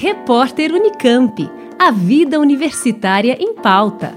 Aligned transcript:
Repórter 0.00 0.72
Unicamp. 0.72 1.50
A 1.76 1.90
vida 1.90 2.38
universitária 2.38 3.36
em 3.40 3.52
pauta. 3.52 4.16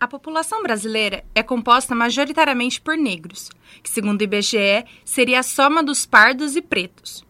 A 0.00 0.08
população 0.08 0.62
brasileira 0.62 1.22
é 1.34 1.42
composta 1.42 1.94
majoritariamente 1.94 2.80
por 2.80 2.96
negros, 2.96 3.50
que, 3.82 3.90
segundo 3.90 4.22
o 4.22 4.24
IBGE, 4.24 4.86
seria 5.04 5.40
a 5.40 5.42
soma 5.42 5.82
dos 5.82 6.06
pardos 6.06 6.56
e 6.56 6.62
pretos. 6.62 7.22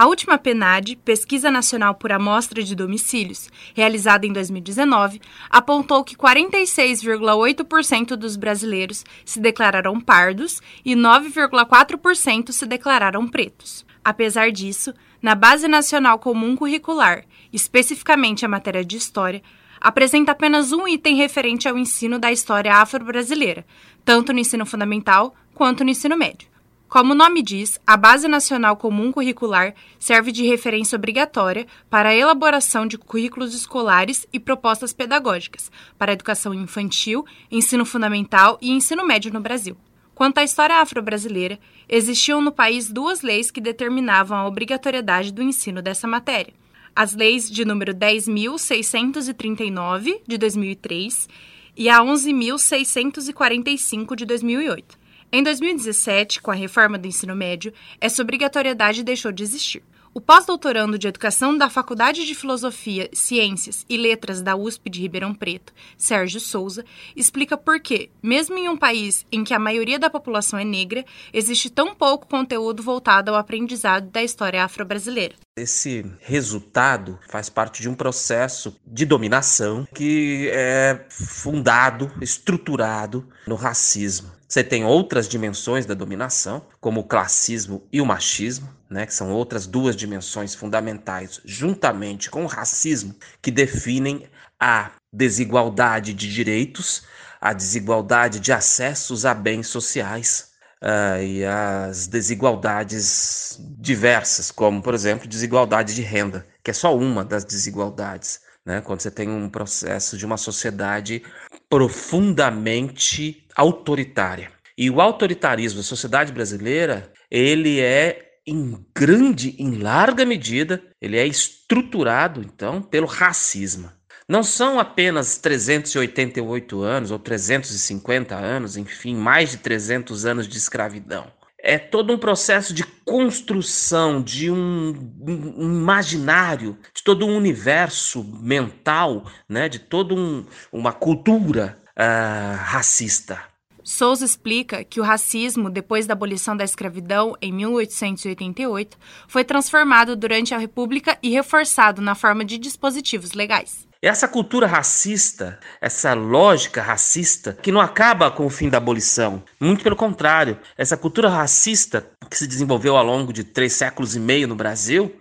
A 0.00 0.06
última 0.06 0.38
PNAD, 0.38 0.96
Pesquisa 1.04 1.50
Nacional 1.50 1.94
por 1.94 2.10
Amostra 2.10 2.62
de 2.62 2.74
Domicílios, 2.74 3.50
realizada 3.74 4.26
em 4.26 4.32
2019, 4.32 5.20
apontou 5.50 6.02
que 6.02 6.16
46,8% 6.16 8.16
dos 8.16 8.34
brasileiros 8.34 9.04
se 9.26 9.38
declararam 9.38 10.00
pardos 10.00 10.62
e 10.82 10.96
9,4% 10.96 12.50
se 12.50 12.64
declararam 12.64 13.28
pretos. 13.28 13.84
Apesar 14.02 14.50
disso, 14.50 14.94
na 15.20 15.34
Base 15.34 15.68
Nacional 15.68 16.18
Comum 16.18 16.56
Curricular, 16.56 17.26
especificamente 17.52 18.46
a 18.46 18.48
matéria 18.48 18.82
de 18.82 18.96
História, 18.96 19.42
apresenta 19.78 20.32
apenas 20.32 20.72
um 20.72 20.88
item 20.88 21.16
referente 21.16 21.68
ao 21.68 21.76
ensino 21.76 22.18
da 22.18 22.32
história 22.32 22.76
afro-brasileira, 22.76 23.66
tanto 24.02 24.32
no 24.32 24.38
ensino 24.38 24.64
fundamental 24.64 25.34
quanto 25.54 25.84
no 25.84 25.90
ensino 25.90 26.16
médio. 26.16 26.48
Como 26.90 27.12
o 27.12 27.14
nome 27.14 27.40
diz, 27.40 27.80
a 27.86 27.96
Base 27.96 28.26
Nacional 28.26 28.76
Comum 28.76 29.12
Curricular 29.12 29.76
serve 29.96 30.32
de 30.32 30.44
referência 30.44 30.96
obrigatória 30.96 31.68
para 31.88 32.08
a 32.08 32.16
elaboração 32.16 32.84
de 32.84 32.98
currículos 32.98 33.54
escolares 33.54 34.26
e 34.32 34.40
propostas 34.40 34.92
pedagógicas 34.92 35.70
para 35.96 36.10
a 36.10 36.14
educação 36.14 36.52
infantil, 36.52 37.24
ensino 37.48 37.86
fundamental 37.86 38.58
e 38.60 38.72
ensino 38.72 39.06
médio 39.06 39.32
no 39.32 39.40
Brasil. 39.40 39.76
Quanto 40.16 40.38
à 40.38 40.42
história 40.42 40.80
afro-brasileira, 40.80 41.60
existiam 41.88 42.42
no 42.42 42.50
país 42.50 42.90
duas 42.90 43.22
leis 43.22 43.52
que 43.52 43.60
determinavam 43.60 44.36
a 44.36 44.48
obrigatoriedade 44.48 45.32
do 45.32 45.44
ensino 45.44 45.80
dessa 45.80 46.08
matéria. 46.08 46.54
As 46.94 47.14
leis 47.14 47.48
de 47.48 47.64
número 47.64 47.94
10.639, 47.94 50.22
de 50.26 50.36
2003, 50.36 51.28
e 51.76 51.88
a 51.88 52.00
11.645, 52.00 54.16
de 54.16 54.24
2008. 54.24 54.98
Em 55.32 55.44
2017, 55.44 56.42
com 56.42 56.50
a 56.50 56.54
reforma 56.54 56.98
do 56.98 57.06
ensino 57.06 57.36
médio, 57.36 57.72
essa 58.00 58.20
obrigatoriedade 58.20 59.04
deixou 59.04 59.30
de 59.30 59.44
existir. 59.44 59.80
O 60.12 60.20
pós-doutorando 60.20 60.98
de 60.98 61.06
Educação 61.06 61.56
da 61.56 61.70
Faculdade 61.70 62.26
de 62.26 62.34
Filosofia, 62.34 63.08
Ciências 63.12 63.86
e 63.88 63.96
Letras 63.96 64.42
da 64.42 64.56
USP 64.56 64.90
de 64.90 65.00
Ribeirão 65.00 65.32
Preto, 65.32 65.72
Sérgio 65.96 66.40
Souza, 66.40 66.84
explica 67.14 67.56
por 67.56 67.78
que, 67.78 68.10
mesmo 68.20 68.58
em 68.58 68.68
um 68.68 68.76
país 68.76 69.24
em 69.30 69.44
que 69.44 69.54
a 69.54 69.58
maioria 69.60 70.00
da 70.00 70.10
população 70.10 70.58
é 70.58 70.64
negra, 70.64 71.04
existe 71.32 71.70
tão 71.70 71.94
pouco 71.94 72.26
conteúdo 72.26 72.82
voltado 72.82 73.30
ao 73.30 73.36
aprendizado 73.36 74.10
da 74.10 74.24
história 74.24 74.64
afro-brasileira. 74.64 75.36
Esse 75.56 76.06
resultado 76.20 77.18
faz 77.28 77.48
parte 77.50 77.82
de 77.82 77.88
um 77.88 77.94
processo 77.94 78.76
de 78.86 79.04
dominação 79.04 79.86
que 79.94 80.48
é 80.52 81.06
fundado, 81.10 82.10
estruturado 82.20 83.28
no 83.46 83.56
racismo. 83.56 84.30
Você 84.48 84.64
tem 84.64 84.84
outras 84.84 85.28
dimensões 85.28 85.86
da 85.86 85.94
dominação, 85.94 86.66
como 86.80 87.00
o 87.00 87.04
classismo 87.04 87.86
e 87.92 88.00
o 88.00 88.06
machismo, 88.06 88.68
né, 88.88 89.06
que 89.06 89.14
são 89.14 89.30
outras 89.30 89.66
duas 89.66 89.94
dimensões 89.94 90.54
fundamentais, 90.54 91.40
juntamente 91.44 92.30
com 92.30 92.44
o 92.44 92.48
racismo, 92.48 93.14
que 93.42 93.50
definem 93.50 94.28
a 94.58 94.92
desigualdade 95.12 96.14
de 96.14 96.32
direitos, 96.32 97.04
a 97.40 97.52
desigualdade 97.52 98.40
de 98.40 98.52
acessos 98.52 99.24
a 99.24 99.34
bens 99.34 99.68
sociais 99.68 100.49
uh, 100.82 101.22
e 101.22 101.44
as 101.44 102.06
desigualdades 102.06 103.58
diversas, 103.78 104.50
como, 104.50 104.82
por 104.82 104.94
exemplo, 104.94 105.28
desigualdade 105.28 105.94
de 105.94 106.02
renda, 106.02 106.46
que 106.62 106.70
é 106.70 106.74
só 106.74 106.96
uma 106.96 107.24
das 107.24 107.44
desigualdades. 107.44 108.40
Né, 108.62 108.82
quando 108.82 109.00
você 109.00 109.10
tem 109.10 109.26
um 109.26 109.48
processo 109.48 110.18
de 110.18 110.26
uma 110.26 110.36
sociedade 110.36 111.22
profundamente 111.66 113.46
autoritária. 113.56 114.52
E 114.76 114.90
o 114.90 115.00
autoritarismo 115.00 115.78
da 115.78 115.82
sociedade 115.82 116.30
brasileira, 116.30 117.10
ele 117.30 117.80
é 117.80 118.30
em 118.46 118.84
grande, 118.94 119.54
em 119.58 119.78
larga 119.78 120.26
medida, 120.26 120.82
ele 121.00 121.16
é 121.16 121.26
estruturado, 121.26 122.42
então, 122.42 122.82
pelo 122.82 123.06
racismo. 123.06 123.90
Não 124.30 124.44
são 124.44 124.78
apenas 124.78 125.38
388 125.38 126.80
anos 126.82 127.10
ou 127.10 127.18
350 127.18 128.36
anos, 128.36 128.76
enfim, 128.76 129.16
mais 129.16 129.50
de 129.50 129.56
300 129.56 130.24
anos 130.24 130.46
de 130.46 130.56
escravidão. 130.56 131.26
É 131.58 131.76
todo 131.76 132.12
um 132.12 132.16
processo 132.16 132.72
de 132.72 132.84
construção 132.84 134.22
de 134.22 134.48
um, 134.48 134.94
um 135.20 135.64
imaginário, 135.64 136.78
de 136.94 137.02
todo 137.02 137.26
um 137.26 137.36
universo 137.36 138.22
mental, 138.22 139.26
né, 139.48 139.68
de 139.68 139.80
toda 139.80 140.14
um, 140.14 140.46
uma 140.70 140.92
cultura 140.92 141.76
uh, 141.98 142.54
racista. 142.56 143.42
Souza 143.82 144.24
explica 144.24 144.84
que 144.84 145.00
o 145.00 145.02
racismo, 145.02 145.68
depois 145.68 146.06
da 146.06 146.12
abolição 146.12 146.56
da 146.56 146.62
escravidão 146.62 147.36
em 147.42 147.52
1888, 147.52 148.96
foi 149.26 149.42
transformado 149.42 150.14
durante 150.14 150.54
a 150.54 150.58
República 150.58 151.18
e 151.20 151.30
reforçado 151.30 152.00
na 152.00 152.14
forma 152.14 152.44
de 152.44 152.58
dispositivos 152.58 153.32
legais. 153.32 153.89
Essa 154.02 154.26
cultura 154.26 154.66
racista, 154.66 155.60
essa 155.78 156.14
lógica 156.14 156.80
racista, 156.80 157.52
que 157.52 157.70
não 157.70 157.82
acaba 157.82 158.30
com 158.30 158.46
o 158.46 158.50
fim 158.50 158.70
da 158.70 158.78
abolição. 158.78 159.42
Muito 159.60 159.84
pelo 159.84 159.94
contrário, 159.94 160.58
essa 160.78 160.96
cultura 160.96 161.28
racista 161.28 162.10
que 162.30 162.38
se 162.38 162.46
desenvolveu 162.46 162.96
ao 162.96 163.04
longo 163.04 163.30
de 163.30 163.44
três 163.44 163.74
séculos 163.74 164.16
e 164.16 164.20
meio 164.20 164.48
no 164.48 164.54
Brasil, 164.54 165.14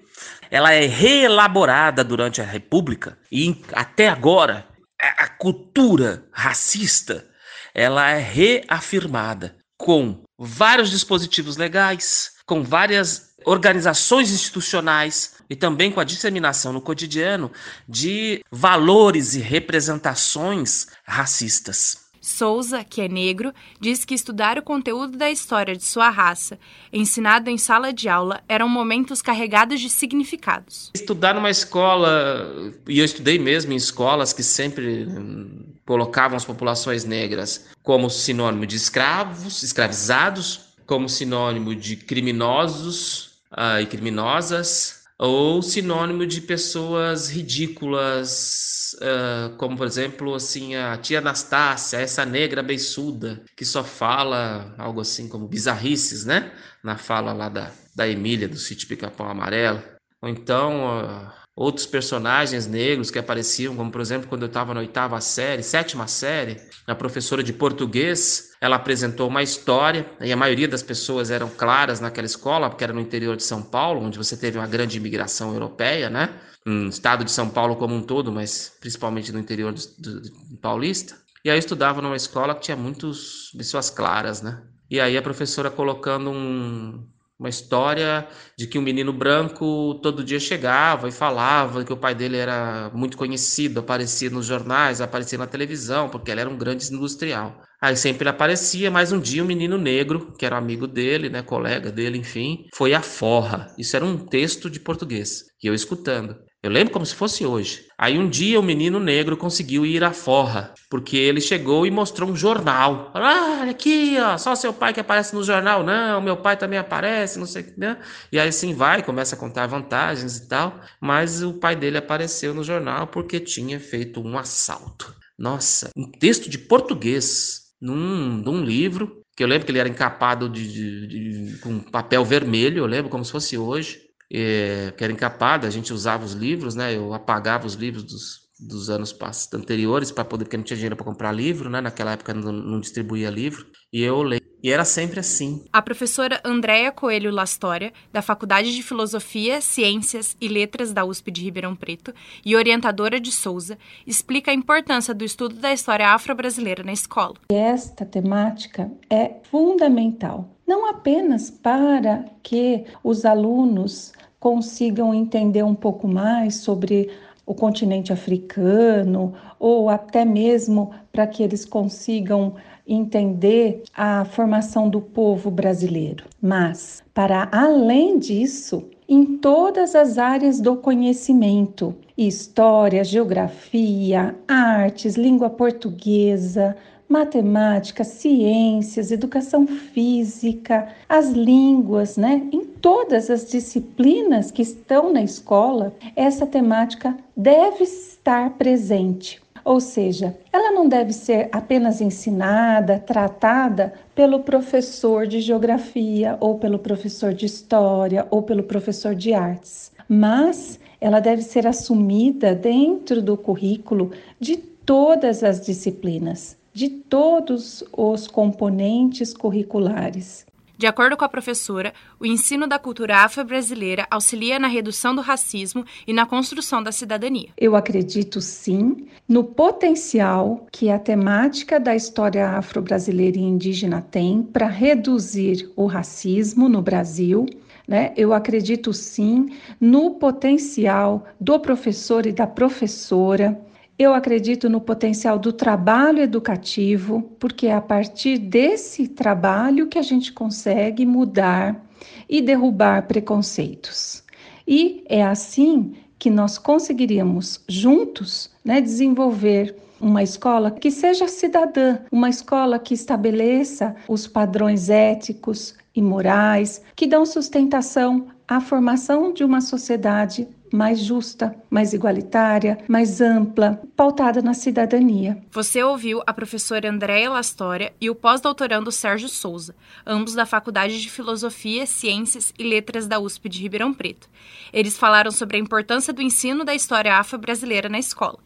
ela 0.50 0.72
é 0.72 0.86
reelaborada 0.86 2.06
durante 2.06 2.42
a 2.42 2.46
República 2.46 3.18
e 3.30 3.62
até 3.74 4.08
agora 4.08 4.66
a 4.98 5.28
cultura 5.28 6.24
racista 6.32 7.26
ela 7.74 8.10
é 8.10 8.20
reafirmada 8.20 9.56
com 9.78 10.24
vários 10.40 10.90
dispositivos 10.90 11.58
legais, 11.58 12.32
com 12.46 12.64
várias 12.64 13.30
organizações 13.46 14.32
institucionais 14.32 15.36
e 15.50 15.56
também 15.56 15.92
com 15.92 16.00
a 16.00 16.06
disseminação 16.06 16.72
no 16.72 16.82
cotidiano 16.82 17.52
de 17.88 18.44
valores 18.50 19.36
e 19.36 19.40
representações 19.40 20.88
racistas. 21.06 22.09
Souza, 22.30 22.84
que 22.84 23.02
é 23.02 23.08
negro, 23.08 23.54
diz 23.80 24.06
que 24.06 24.14
estudar 24.14 24.58
o 24.58 24.62
conteúdo 24.62 25.18
da 25.18 25.30
história 25.30 25.76
de 25.76 25.84
sua 25.84 26.10
raça, 26.10 26.60
ensinado 26.94 27.50
em 27.50 27.58
sala 27.58 27.92
de 27.92 28.08
aula, 28.08 28.42
eram 28.48 28.70
momentos 28.70 29.22
carregados 29.22 29.82
de 29.82 29.90
significados. 29.90 30.92
Estudar 30.94 31.34
numa 31.34 31.50
escola, 31.50 32.74
e 32.88 33.00
eu 33.00 33.06
estudei 33.06 33.40
mesmo 33.40 33.74
em 33.74 33.76
escolas 33.76 34.32
que 34.32 34.44
sempre 34.44 35.06
hum, 35.06 35.64
colocavam 35.86 36.38
as 36.38 36.46
populações 36.46 37.04
negras 37.04 37.68
como 37.84 38.10
sinônimo 38.10 38.66
de 38.66 38.76
escravos, 38.76 39.64
escravizados, 39.64 40.62
como 40.86 41.10
sinônimo 41.10 41.76
de 41.76 41.96
criminosos 41.96 43.40
uh, 43.52 43.82
e 43.82 43.86
criminosas, 43.86 44.99
ou 45.20 45.62
sinônimo 45.62 46.26
de 46.26 46.40
pessoas 46.40 47.30
ridículas, 47.30 48.96
uh, 49.02 49.56
como 49.58 49.76
por 49.76 49.86
exemplo, 49.86 50.34
assim, 50.34 50.76
a 50.76 50.98
tia 50.98 51.20
Anastácia, 51.20 51.98
essa 51.98 52.26
negra 52.26 52.64
beiçuda, 52.64 53.44
que 53.56 53.66
só 53.66 53.84
fala 53.84 54.74
algo 54.78 55.02
assim 55.02 55.28
como 55.28 55.48
bizarrices, 55.48 56.26
né? 56.26 56.54
Na 56.82 56.98
fala 56.98 57.34
lá 57.34 57.50
da, 57.50 57.72
da 57.94 58.08
Emília, 58.08 58.48
do 58.48 58.58
sítio 58.58 58.88
Pica-Pau 58.88 59.28
Amarelo. 59.28 59.99
Ou 60.22 60.30
então, 60.30 61.06
uh, 61.06 61.32
outros 61.56 61.86
personagens 61.86 62.68
negros 62.68 63.10
que 63.10 63.20
apareciam, 63.20 63.76
como 63.76 63.92
por 63.92 64.02
exemplo, 64.02 64.28
quando 64.28 64.44
eu 64.44 64.48
estava 64.48 64.74
na 64.74 64.80
oitava 64.80 65.20
série, 65.22 65.64
sétima 65.64 66.08
série, 66.08 66.58
a 66.88 66.96
professora 66.96 67.44
de 67.44 67.54
português, 67.54 68.52
ela 68.62 68.76
apresentou 68.76 69.28
uma 69.28 69.44
história, 69.44 70.06
e 70.22 70.32
a 70.32 70.38
maioria 70.38 70.68
das 70.68 70.84
pessoas 70.84 71.32
eram 71.32 71.50
claras 71.50 72.00
naquela 72.00 72.26
escola, 72.26 72.70
porque 72.70 72.84
era 72.84 72.94
no 72.94 73.02
interior 73.02 73.36
de 73.36 73.44
São 73.44 73.62
Paulo, 73.62 74.02
onde 74.02 74.18
você 74.18 74.36
teve 74.36 74.58
uma 74.58 74.68
grande 74.68 74.98
imigração 74.98 75.54
europeia, 75.54 76.10
né? 76.10 76.30
no 76.66 76.90
estado 76.90 77.24
de 77.24 77.32
São 77.32 77.50
Paulo 77.50 77.76
como 77.76 77.96
um 77.96 78.02
todo, 78.02 78.32
mas 78.32 78.72
principalmente 78.80 79.32
no 79.32 79.40
interior 79.40 79.74
do, 79.74 79.82
do, 79.98 80.22
do 80.22 80.58
paulista. 80.58 81.16
E 81.44 81.50
aí 81.50 81.56
eu 81.56 81.60
estudava 81.60 82.02
numa 82.02 82.16
escola 82.16 82.54
que 82.54 82.62
tinha 82.62 82.78
muitas 82.78 83.52
pessoas 83.58 83.90
claras, 83.90 84.42
né? 84.42 84.62
E 84.90 85.00
aí 85.00 85.18
a 85.18 85.22
professora 85.22 85.70
colocando 85.70 86.30
um, 86.30 87.08
uma 87.40 87.50
história 87.50 88.28
de 88.58 88.68
que 88.68 88.78
um 88.78 88.82
menino 88.82 89.14
branco 89.14 89.96
todo 90.04 90.24
dia 90.24 90.40
chegava 90.40 91.08
e 91.08 91.12
falava 91.12 91.86
que 91.86 91.94
o 91.94 91.98
pai 91.98 92.14
dele 92.14 92.36
era 92.38 92.92
muito 92.94 93.18
conhecido, 93.18 93.80
aparecia 93.80 94.30
nos 94.30 94.46
jornais, 94.46 95.00
aparecia 95.00 95.38
na 95.38 95.48
televisão, 95.48 96.10
porque 96.10 96.30
ele 96.30 96.42
era 96.42 96.50
um 96.50 96.58
grande 96.58 96.94
industrial. 96.94 97.62
Aí 97.82 97.96
sempre 97.96 98.24
ele 98.24 98.30
aparecia, 98.30 98.92
mas 98.92 99.14
um 99.14 99.20
dia 99.20 99.42
um 99.42 99.48
menino 99.48 99.78
negro, 99.78 100.34
que 100.38 100.46
era 100.46 100.58
amigo 100.58 100.86
dele, 100.86 101.30
né, 101.30 101.42
colega 101.42 101.90
dele, 101.92 102.18
enfim, 102.18 102.68
foi 102.76 102.94
à 102.94 103.02
forra. 103.02 103.74
Isso 103.78 103.96
era 103.96 104.04
um 104.04 104.18
texto 104.18 104.70
de 104.70 104.82
português, 104.82 105.46
e 105.64 105.68
eu 105.68 105.74
escutando. 105.74 106.36
Eu 106.62 106.70
lembro 106.70 106.92
como 106.92 107.06
se 107.06 107.16
fosse 107.16 107.46
hoje. 107.46 107.86
Aí 107.98 108.20
um 108.20 108.28
dia 108.28 108.60
o 108.60 108.64
menino 108.64 109.00
negro 109.00 109.38
conseguiu 109.38 109.86
ir 109.86 110.04
à 110.04 110.12
forra, 110.12 110.74
porque 110.90 111.16
ele 111.16 111.40
chegou 111.40 111.88
e 111.88 111.92
mostrou 111.92 112.30
um 112.30 112.36
jornal. 112.36 113.12
Ah, 113.16 113.68
aqui, 113.70 114.18
ó, 114.20 114.38
só 114.38 114.54
seu 114.56 114.74
pai 114.74 114.94
que 114.94 115.00
aparece 115.00 115.34
no 115.34 115.42
jornal. 115.42 115.86
Não, 115.86 116.20
meu 116.20 116.36
pai 116.36 116.58
também 116.58 116.78
aparece, 116.78 117.40
não 117.40 117.46
sei 117.46 117.62
o 117.62 117.66
que. 117.66 117.80
Né? 117.80 117.98
E 118.30 118.38
aí 118.38 118.50
assim 118.50 118.74
vai, 118.74 119.02
começa 119.02 119.36
a 119.36 119.40
contar 119.40 119.68
vantagens 119.68 120.36
e 120.36 120.50
tal. 120.50 120.78
Mas 121.00 121.42
o 121.42 121.54
pai 121.54 121.78
dele 121.78 121.98
apareceu 121.98 122.54
no 122.54 122.64
jornal 122.64 123.08
porque 123.08 123.40
tinha 123.40 123.80
feito 123.80 124.20
um 124.20 124.38
assalto. 124.38 125.16
Nossa, 125.38 125.90
um 125.96 126.12
texto 126.12 126.50
de 126.50 126.58
português 126.58 127.70
num, 127.82 128.36
num 128.36 128.62
livro, 128.62 129.24
que 129.34 129.42
eu 129.42 129.48
lembro 129.48 129.66
que 129.66 129.72
ele 129.72 129.80
era 129.80 129.88
encapado 129.88 130.50
de, 130.50 130.68
de, 130.68 131.08
de, 131.08 131.58
com 131.60 131.80
papel 131.80 132.26
vermelho, 132.26 132.80
eu 132.80 132.86
lembro 132.86 133.10
como 133.10 133.24
se 133.24 133.32
fosse 133.32 133.58
hoje 133.58 134.09
é, 134.32 134.94
que 134.96 135.04
era 135.04 135.12
encapada, 135.12 135.68
a 135.68 135.72
gente 135.72 135.92
usava 135.92 136.24
os 136.24 136.34
livros, 136.34 136.76
né? 136.76 136.96
Eu 136.96 137.14
apagava 137.14 137.66
os 137.66 137.74
livros 137.74 138.04
dos, 138.04 138.50
dos 138.60 138.90
anos 138.90 139.16
anteriores 139.54 140.12
para 140.12 140.26
poder, 140.26 140.46
porque 140.46 140.58
não 140.58 140.64
tinha 140.64 140.78
dinheiro 140.78 140.96
para 140.96 141.06
comprar 141.06 141.32
livro, 141.32 141.70
né? 141.70 141.82
Naquela 141.82 142.12
época 142.12 142.34
não, 142.34 142.52
não 142.52 142.80
distribuía 142.80 143.30
livro. 143.30 143.66
E 143.92 144.04
eu 144.04 144.22
leio. 144.22 144.42
E 144.62 144.72
era 144.72 144.84
sempre 144.84 145.22
assim. 145.22 145.64
A 145.72 145.82
professora 145.82 146.42
Andréa 146.44 146.92
Coelho 146.92 147.32
Lastória, 147.32 147.94
da 148.12 148.22
Faculdade 148.22 148.76
de 148.76 148.84
Filosofia, 148.84 149.62
Ciências 149.62 150.36
e 150.40 150.50
Letras 150.50 150.92
da 150.92 151.06
USP 151.06 151.32
de 151.32 151.42
Ribeirão 151.42 151.76
Preto 151.76 152.14
e 152.46 152.58
orientadora 152.58 153.22
de 153.22 153.32
Souza, 153.32 153.78
explica 154.06 154.52
a 154.52 154.54
importância 154.54 155.14
do 155.14 155.24
estudo 155.24 155.56
da 155.56 155.72
história 155.72 156.10
afro-brasileira 156.10 156.84
na 156.84 156.92
escola. 156.92 157.36
Esta 157.50 158.06
temática 158.06 158.92
é 159.10 159.36
fundamental, 159.50 160.59
não 160.70 160.88
apenas 160.88 161.50
para 161.50 162.26
que 162.44 162.86
os 163.04 163.26
alunos 163.26 164.14
consigam 164.40 165.16
entender 165.16 165.64
um 165.64 165.74
pouco 165.74 166.08
mais 166.08 166.58
sobre 166.58 167.10
o 167.44 167.56
continente 167.56 168.14
africano, 168.14 169.34
ou 169.58 169.90
até 169.90 170.24
mesmo 170.24 170.92
para 171.12 171.26
que 171.26 171.42
eles 171.42 171.66
consigam 171.66 172.54
entender 172.88 173.82
a 173.96 174.24
formação 174.26 174.88
do 174.88 175.02
povo 175.02 175.50
brasileiro. 175.50 176.26
Mas, 176.40 177.02
para 177.16 177.50
além 177.52 178.20
disso, 178.20 178.88
em 179.08 179.38
todas 179.38 179.96
as 179.96 180.20
áreas 180.20 180.62
do 180.62 180.76
conhecimento, 180.76 181.96
história, 182.16 183.04
geografia, 183.04 184.36
artes, 184.48 185.16
língua 185.16 185.50
portuguesa, 185.50 186.78
matemática, 187.10 188.04
ciências, 188.04 189.12
educação 189.12 189.66
física, 189.66 190.90
as 191.10 191.32
línguas, 191.32 192.16
né? 192.16 192.48
Em 192.54 192.64
todas 192.64 193.32
as 193.32 193.50
disciplinas 193.50 194.52
que 194.52 194.62
estão 194.62 195.12
na 195.12 195.24
escola, 195.24 195.96
essa 196.16 196.46
temática 196.46 197.18
deve 197.36 197.84
estar 197.84 198.52
presente. 198.52 199.42
Ou 199.66 199.80
seja, 199.80 200.38
ela 200.54 200.72
não 200.72 200.88
deve 200.88 201.12
ser 201.12 201.50
apenas 201.52 202.00
ensinada, 202.00 203.00
tratada 203.00 203.94
pelo 204.16 204.42
professor 204.42 205.28
de 205.28 205.42
geografia, 205.42 206.38
ou 206.40 206.60
pelo 206.60 206.80
professor 206.80 207.34
de 207.34 207.48
história, 207.48 208.26
ou 208.30 208.44
pelo 208.44 208.64
professor 208.64 209.16
de 209.16 209.34
artes, 209.34 209.92
mas 210.08 210.80
ela 211.02 211.20
deve 211.20 211.42
ser 211.42 211.68
assumida 211.68 212.54
dentro 212.56 213.22
do 213.22 213.36
currículo 213.36 214.12
de 214.40 214.58
todas 214.58 215.44
as 215.44 215.60
disciplinas 215.66 216.58
de 216.74 216.90
todos 216.90 217.84
os 217.92 218.28
componentes 218.28 219.34
curriculares. 219.34 220.46
De 220.80 220.88
acordo 220.88 221.18
com 221.18 221.26
a 221.26 221.30
professora, 221.30 221.94
o 222.18 222.26
ensino 222.26 222.66
da 222.66 222.80
cultura 222.80 223.18
afro-brasileira 223.18 224.08
auxilia 224.10 224.58
na 224.58 224.70
redução 224.70 225.14
do 225.14 225.20
racismo 225.20 225.84
e 226.08 226.14
na 226.14 226.26
construção 226.26 226.82
da 226.82 226.90
cidadania. 226.90 227.50
Eu 227.58 227.76
acredito 227.76 228.40
sim 228.40 229.06
no 229.28 229.44
potencial 229.44 230.66
que 230.72 230.90
a 230.90 230.98
temática 230.98 231.82
da 231.82 231.94
história 231.94 232.48
afro-brasileira 232.52 233.38
e 233.38 233.42
indígena 233.42 234.02
tem 234.02 234.42
para 234.42 234.68
reduzir 234.68 235.70
o 235.76 235.86
racismo 235.86 236.70
no 236.70 236.82
Brasil. 236.82 237.46
Né? 237.86 238.14
Eu 238.16 238.32
acredito 238.32 238.94
sim 238.94 239.50
no 239.82 240.12
potencial 240.12 241.28
do 241.42 241.60
professor 241.60 242.26
e 242.26 242.32
da 242.32 242.48
professora 242.48 243.60
eu 244.00 244.14
acredito 244.14 244.70
no 244.70 244.80
potencial 244.80 245.38
do 245.38 245.52
trabalho 245.52 246.20
educativo, 246.20 247.22
porque 247.38 247.68
é 247.68 247.74
a 247.74 247.82
partir 247.82 248.38
desse 248.38 249.10
trabalho 249.10 249.88
que 249.88 250.00
a 250.00 250.02
gente 250.02 250.32
consegue 250.32 251.06
mudar 251.06 251.86
e 252.30 252.42
derrubar 252.42 253.06
preconceitos. 253.08 254.24
E 254.66 255.04
é 255.10 255.22
assim 255.22 255.96
que 256.18 256.30
nós 256.30 256.58
conseguiríamos 256.58 257.62
juntos 257.68 258.50
né, 258.64 258.80
desenvolver 258.80 259.76
uma 260.00 260.24
escola 260.24 260.72
que 260.72 260.90
seja 260.90 261.28
cidadã, 261.28 261.98
uma 262.10 262.30
escola 262.30 262.80
que 262.80 262.94
estabeleça 262.94 263.94
os 264.08 264.26
padrões 264.28 264.90
éticos 264.90 265.76
e 265.94 266.02
morais 266.02 266.82
que 266.96 267.06
dão 267.06 267.26
sustentação 267.26 268.28
à 268.48 268.62
formação 268.62 269.34
de 269.34 269.44
uma 269.44 269.60
sociedade 269.60 270.48
mais 270.72 271.00
justa, 271.00 271.56
mais 271.70 271.94
igualitária, 271.94 272.78
mais 272.88 273.22
ampla, 273.22 273.82
pautada 273.96 274.42
na 274.42 274.54
cidadania. 274.54 275.38
Você 275.52 275.84
ouviu 275.84 276.22
a 276.26 276.34
professora 276.34 276.90
Andréa 276.90 277.30
Lastória 277.30 277.94
e 278.00 278.10
o 278.10 278.16
pós-doutorando 278.16 278.92
Sérgio 278.92 279.30
Souza, 279.30 279.76
ambos 280.06 280.34
da 280.34 280.46
Faculdade 280.46 281.02
de 281.02 281.10
Filosofia, 281.10 281.86
Ciências 281.86 282.54
e 282.58 282.64
Letras 282.64 283.08
da 283.08 283.20
USP 283.20 283.50
de 283.50 283.62
Ribeirão 283.62 283.94
Preto. 283.94 284.30
Eles 284.72 284.98
falaram 284.98 285.32
sobre 285.32 285.58
a 285.58 285.60
importância 285.60 286.14
do 286.14 286.22
ensino 286.22 286.64
da 286.64 286.76
história 286.76 287.16
afro-brasileira 287.16 287.90
na 287.90 288.00
escola. 288.00 288.40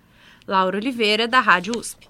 Laura 0.48 0.78
Oliveira, 0.78 1.28
da 1.28 1.40
Rádio 1.40 1.78
USP. 1.78 2.10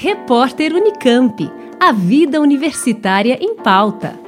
Repórter 0.00 0.72
Unicamp. 0.74 1.50
A 1.80 1.92
vida 1.92 2.40
universitária 2.40 3.36
em 3.40 3.56
pauta. 3.56 4.27